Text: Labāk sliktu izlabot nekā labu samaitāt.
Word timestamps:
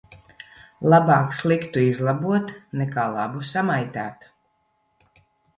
Labāk 0.93 1.35
sliktu 1.41 1.83
izlabot 1.89 2.53
nekā 2.81 3.05
labu 3.19 3.45
samaitāt. 3.53 4.27